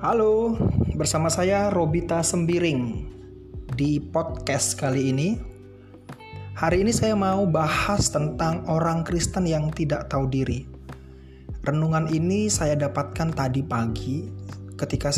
Halo, 0.00 0.56
bersama 0.96 1.28
saya 1.28 1.68
Robita 1.68 2.24
Sembiring 2.24 3.04
di 3.76 4.00
podcast 4.00 4.72
kali 4.80 5.12
ini. 5.12 5.36
Hari 6.56 6.80
ini 6.80 6.88
saya 6.88 7.12
mau 7.12 7.44
bahas 7.44 8.08
tentang 8.08 8.64
orang 8.64 9.04
Kristen 9.04 9.44
yang 9.44 9.68
tidak 9.68 10.08
tahu 10.08 10.24
diri. 10.24 10.64
Renungan 11.68 12.08
ini 12.08 12.48
saya 12.48 12.80
dapatkan 12.80 13.36
tadi 13.36 13.60
pagi 13.60 14.24
ketika 14.80 15.12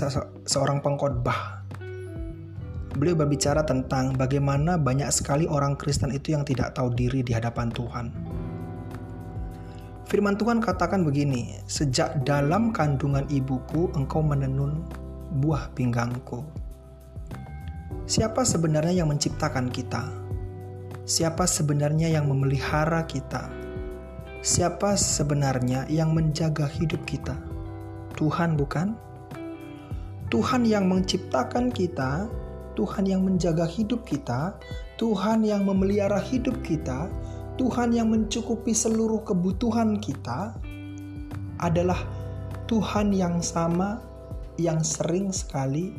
seorang 0.51 0.83
pengkhotbah. 0.83 1.63
Beliau 2.99 3.15
berbicara 3.15 3.63
tentang 3.63 4.19
bagaimana 4.19 4.83
banyak 4.83 5.15
sekali 5.15 5.47
orang 5.47 5.79
Kristen 5.79 6.11
itu 6.11 6.35
yang 6.35 6.43
tidak 6.43 6.75
tahu 6.75 6.91
diri 6.91 7.23
di 7.23 7.31
hadapan 7.31 7.71
Tuhan. 7.71 8.11
Firman 10.13 10.37
Tuhan 10.37 10.61
katakan 10.61 11.09
begini, 11.09 11.57
"Sejak 11.65 12.21
dalam 12.29 12.69
kandungan 12.69 13.25
ibuku 13.33 13.89
engkau 13.97 14.21
menenun 14.21 14.85
buah 15.41 15.73
pinggangku." 15.73 16.45
Siapa 18.05 18.45
sebenarnya 18.45 19.01
yang 19.01 19.09
menciptakan 19.09 19.73
kita? 19.73 20.05
Siapa 21.09 21.49
sebenarnya 21.49 22.13
yang 22.13 22.29
memelihara 22.29 23.09
kita? 23.09 23.49
Siapa 24.45 25.01
sebenarnya 25.01 25.89
yang 25.89 26.13
menjaga 26.13 26.69
hidup 26.69 27.09
kita? 27.09 27.33
Tuhan 28.13 28.61
bukan? 28.61 28.93
Tuhan 30.29 30.69
yang 30.69 30.93
menciptakan 30.93 31.73
kita, 31.73 32.29
Tuhan 32.77 33.09
yang 33.09 33.25
menjaga 33.25 33.65
hidup 33.65 34.05
kita, 34.05 34.61
Tuhan 35.01 35.41
yang 35.41 35.65
memelihara 35.65 36.21
hidup 36.21 36.61
kita, 36.61 37.09
Tuhan 37.63 37.95
yang 37.95 38.11
mencukupi 38.11 38.75
seluruh 38.75 39.23
kebutuhan 39.23 40.03
kita 40.03 40.59
adalah 41.63 42.03
Tuhan 42.67 43.15
yang 43.15 43.39
sama 43.39 44.03
yang 44.59 44.83
sering 44.83 45.31
sekali 45.31 45.95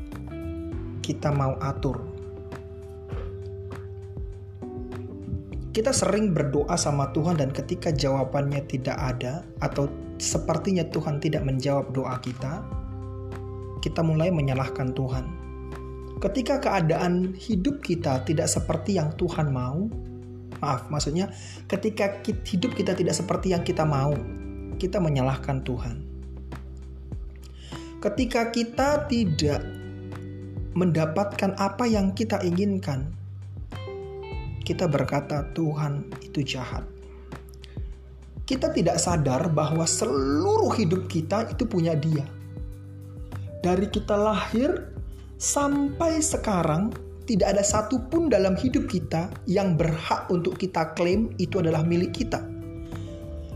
kita 0.99 1.31
mau 1.31 1.55
atur. 1.63 2.03
Kita 5.71 5.95
sering 5.95 6.35
berdoa 6.35 6.75
sama 6.75 7.15
Tuhan 7.15 7.39
dan 7.39 7.55
ketika 7.55 7.95
jawabannya 7.95 8.67
tidak 8.67 8.99
ada 8.99 9.47
atau 9.63 9.87
sepertinya 10.19 10.83
Tuhan 10.91 11.23
tidak 11.23 11.47
menjawab 11.47 11.95
doa 11.95 12.19
kita, 12.19 12.59
kita 13.79 14.03
mulai 14.03 14.35
menyalahkan 14.35 14.91
Tuhan. 14.91 15.25
Ketika 16.19 16.59
keadaan 16.59 17.31
hidup 17.39 17.79
kita 17.79 18.19
tidak 18.27 18.51
seperti 18.51 18.99
yang 18.99 19.15
Tuhan 19.15 19.47
mau, 19.47 19.87
Maaf, 20.63 20.87
maksudnya 20.87 21.27
ketika 21.67 22.23
hidup 22.23 22.71
kita 22.71 22.95
tidak 22.95 23.11
seperti 23.11 23.51
yang 23.51 23.67
kita 23.67 23.83
mau, 23.83 24.15
kita 24.79 25.03
menyalahkan 25.03 25.59
Tuhan. 25.67 25.99
Ketika 27.99 28.47
kita 28.51 29.11
tidak 29.11 29.59
mendapatkan 30.71 31.59
apa 31.59 31.83
yang 31.83 32.15
kita 32.15 32.39
inginkan, 32.39 33.11
kita 34.63 34.87
berkata 34.87 35.51
Tuhan 35.51 36.07
itu 36.23 36.39
jahat. 36.43 36.87
Kita 38.43 38.71
tidak 38.71 38.99
sadar 38.99 39.51
bahwa 39.51 39.83
seluruh 39.87 40.71
hidup 40.75 41.07
kita 41.07 41.51
itu 41.51 41.63
punya 41.67 41.95
Dia. 41.95 42.23
Dari 43.63 43.87
kita 43.87 44.19
lahir 44.19 44.91
sampai 45.39 46.19
sekarang, 46.19 46.91
tidak 47.23 47.55
ada 47.55 47.63
satupun 47.63 48.27
dalam 48.27 48.59
hidup 48.59 48.91
kita 48.91 49.31
yang 49.47 49.79
berhak 49.79 50.27
untuk 50.27 50.59
kita 50.59 50.91
klaim 50.95 51.31
itu 51.39 51.63
adalah 51.63 51.83
milik 51.83 52.11
kita. 52.11 52.43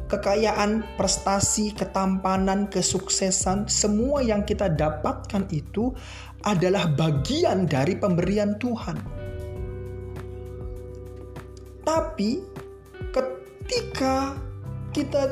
Kekayaan, 0.08 0.96
prestasi, 0.96 1.76
ketampanan, 1.76 2.72
kesuksesan, 2.72 3.68
semua 3.68 4.24
yang 4.24 4.48
kita 4.48 4.72
dapatkan 4.72 5.52
itu 5.52 5.92
adalah 6.48 6.88
bagian 6.96 7.68
dari 7.68 8.00
pemberian 8.00 8.56
Tuhan. 8.56 8.96
Tapi 11.84 12.40
ketika 13.12 14.40
kita 14.96 15.24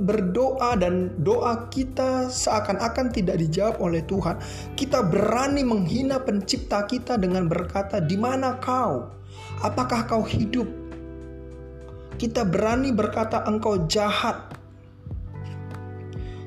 berdoa 0.00 0.72
dan 0.80 1.12
doa 1.20 1.68
kita 1.68 2.32
seakan-akan 2.32 3.12
tidak 3.12 3.36
dijawab 3.36 3.76
oleh 3.82 4.00
Tuhan, 4.08 4.40
kita 4.72 5.04
berani 5.04 5.60
menghina 5.60 6.22
pencipta 6.24 6.88
kita 6.88 7.20
dengan 7.20 7.44
berkata, 7.50 8.00
"Di 8.00 8.16
mana 8.16 8.56
kau? 8.56 9.12
Apakah 9.60 10.08
kau 10.08 10.24
hidup?" 10.24 10.68
Kita 12.16 12.46
berani 12.48 12.94
berkata, 12.94 13.44
"Engkau 13.44 13.84
jahat." 13.84 14.56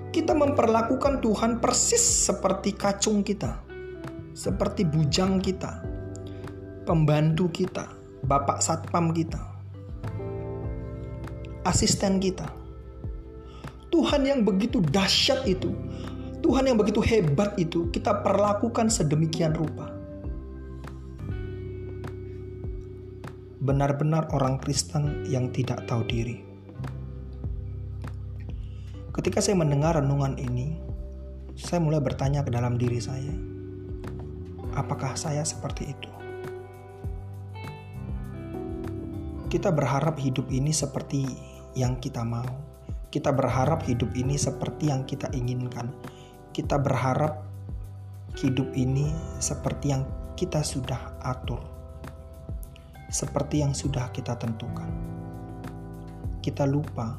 Kita 0.10 0.32
memperlakukan 0.32 1.20
Tuhan 1.20 1.60
persis 1.60 2.00
seperti 2.00 2.72
kacung 2.72 3.20
kita, 3.20 3.60
seperti 4.32 4.88
bujang 4.88 5.44
kita, 5.44 5.84
pembantu 6.88 7.52
kita, 7.52 7.92
bapak 8.24 8.64
satpam 8.64 9.12
kita, 9.12 9.44
asisten 11.68 12.24
kita 12.24 12.65
Tuhan 13.96 14.28
yang 14.28 14.44
begitu 14.44 14.84
dahsyat 14.84 15.48
itu, 15.48 15.72
Tuhan 16.44 16.68
yang 16.68 16.76
begitu 16.76 17.00
hebat 17.00 17.56
itu, 17.56 17.88
kita 17.96 18.28
perlakukan 18.28 18.92
sedemikian 18.92 19.56
rupa. 19.56 19.88
Benar-benar 23.64 24.28
orang 24.36 24.60
Kristen 24.60 25.24
yang 25.32 25.48
tidak 25.56 25.88
tahu 25.88 26.04
diri. 26.12 26.44
Ketika 29.16 29.40
saya 29.40 29.56
mendengar 29.64 29.96
renungan 29.96 30.36
ini, 30.44 30.76
saya 31.56 31.80
mulai 31.80 32.04
bertanya 32.04 32.44
ke 32.44 32.52
dalam 32.52 32.76
diri 32.76 33.00
saya, 33.00 33.32
apakah 34.76 35.16
saya 35.16 35.48
seperti 35.48 35.96
itu? 35.96 36.12
Kita 39.48 39.72
berharap 39.72 40.20
hidup 40.20 40.52
ini 40.52 40.76
seperti 40.76 41.24
yang 41.80 41.96
kita 42.04 42.28
mau 42.28 42.75
kita 43.10 43.32
berharap 43.32 43.86
hidup 43.86 44.12
ini 44.18 44.36
seperti 44.36 44.90
yang 44.92 45.08
kita 45.08 45.32
inginkan. 45.32 45.92
Kita 46.56 46.80
berharap 46.80 47.46
hidup 48.36 48.72
ini 48.76 49.12
seperti 49.40 49.96
yang 49.96 50.04
kita 50.36 50.60
sudah 50.60 51.16
atur, 51.24 51.64
seperti 53.08 53.64
yang 53.64 53.72
sudah 53.72 54.12
kita 54.12 54.36
tentukan. 54.36 54.92
Kita 56.44 56.68
lupa 56.68 57.16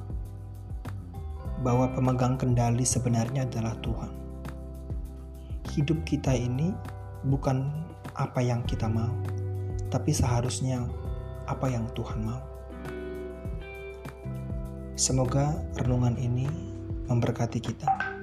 bahwa 1.64 1.88
pemegang 1.96 2.36
kendali 2.36 2.84
sebenarnya 2.84 3.48
adalah 3.48 3.72
Tuhan. 3.80 4.12
Hidup 5.72 6.04
kita 6.04 6.36
ini 6.36 6.72
bukan 7.24 7.72
apa 8.12 8.44
yang 8.44 8.60
kita 8.68 8.88
mau, 8.88 9.12
tapi 9.88 10.12
seharusnya 10.12 10.84
apa 11.48 11.72
yang 11.72 11.88
Tuhan 11.96 12.20
mau. 12.20 12.42
Semoga 14.96 15.52
renungan 15.76 16.16
ini 16.16 16.48
memberkati 17.04 17.60
kita. 17.60 18.16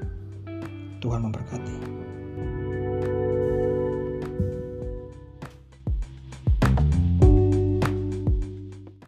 Tuhan 1.06 1.22
memberkati. 1.22 1.93